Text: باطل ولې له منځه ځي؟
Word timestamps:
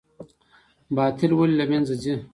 باطل 0.95 1.31
ولې 1.33 1.55
له 1.59 1.65
منځه 1.71 1.95
ځي؟ 2.01 2.13